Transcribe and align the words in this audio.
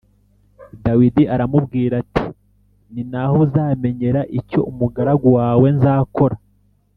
dawidi 0.83 1.23
aramubwira 1.33 1.93
ati 2.03 2.25
“ni 2.91 3.03
na 3.11 3.21
ho 3.29 3.35
uzamenyera 3.45 4.21
icyo 4.39 4.59
umugaragu 4.71 5.27
wawe 5.37 5.67
nzakora” 5.77 6.37